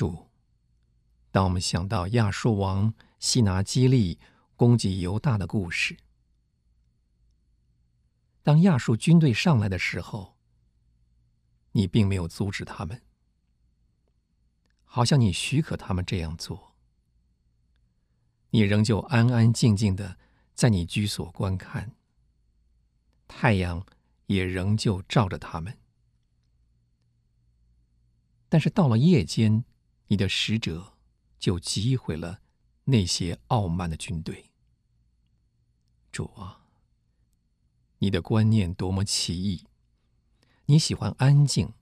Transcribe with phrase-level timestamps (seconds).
[0.00, 0.30] 主，
[1.30, 4.18] 当我们想到亚述王西拿基立
[4.56, 5.98] 攻击犹大的故事，
[8.42, 10.38] 当亚述军队上来的时候，
[11.72, 13.02] 你并没有阻止他们，
[14.84, 16.74] 好像你许可他们这样做，
[18.48, 20.16] 你仍旧安安静静的
[20.54, 21.94] 在你居所观看，
[23.28, 23.84] 太阳
[24.28, 25.78] 也仍旧照着他们。
[28.48, 29.62] 但是到了夜间，
[30.10, 30.94] 你的使者
[31.38, 32.42] 就击毁了
[32.84, 34.50] 那些傲慢的军队。
[36.10, 36.66] 主啊，
[37.98, 39.64] 你的观念多么奇异！
[40.66, 41.74] 你喜欢安静，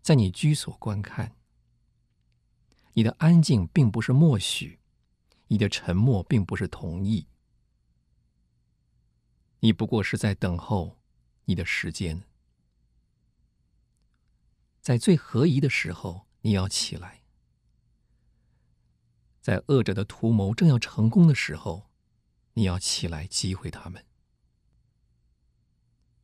[0.00, 1.36] 在你居所观看。
[2.94, 4.80] 你的安静并不是默许，
[5.46, 7.28] 你的沉默并不是同意，
[9.60, 11.00] 你不过是在等候
[11.44, 12.24] 你的时间。
[14.80, 17.21] 在最合宜的时候，你要起来；
[19.42, 21.90] 在恶者的图谋正要成功的时候，
[22.54, 24.06] 你要起来击毁他们。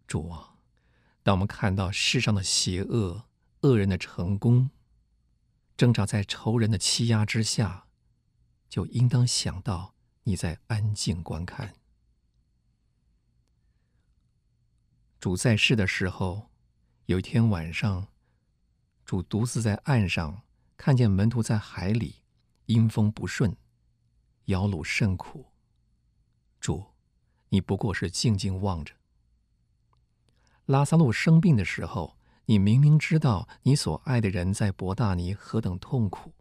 [0.06, 0.55] 主啊，
[1.25, 3.25] 当我们看到世上的邪恶、
[3.62, 4.70] 恶人的成功，
[5.77, 7.88] 挣扎在仇人的欺压之下，
[8.69, 11.75] 就应当想到你在安静观看。
[15.19, 16.48] 主在世的时候，
[17.06, 18.06] 有一天晚上。
[19.05, 20.42] 主独自在岸上，
[20.77, 22.22] 看见门徒在海里，
[22.69, 23.56] 阴风不顺，
[24.44, 25.47] 摇櫓甚苦。
[26.61, 26.84] 主，
[27.48, 28.94] 你不过是静静望着。
[30.66, 36.34] 拉萨路生病的时候，你明明知道你所爱的人在伯大尼何等痛苦，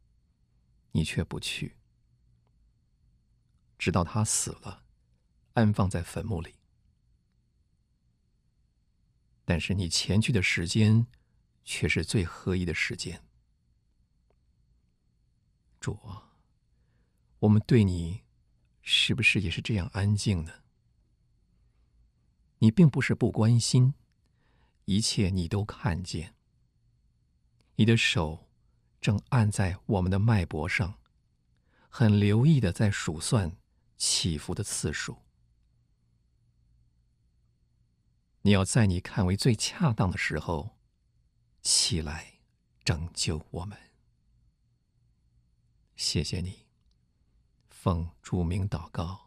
[0.92, 1.78] 你却不去，
[3.78, 4.84] 直到他死了，
[5.54, 6.56] 安放在坟墓里。
[9.46, 11.08] 但是你前去的时间，
[11.64, 13.24] 却是最合宜的时间。
[15.80, 16.27] 主啊，
[17.40, 18.24] 我们对你
[18.82, 20.64] 是不是也是这样安静呢？
[22.60, 23.94] 你并不是不关心，
[24.86, 26.36] 一切你都看见。
[27.76, 28.50] 你的手
[29.00, 31.00] 正按在我们的脉搏上，
[31.90, 33.56] 很留意的在数算
[33.98, 35.18] 起伏的次数。
[38.42, 40.76] 你要在你看为最恰当的时候。
[41.64, 42.40] 起来，
[42.86, 43.78] 拯救我们！
[45.98, 46.67] 谢谢你，
[47.88, 49.27] 奉主名祷告。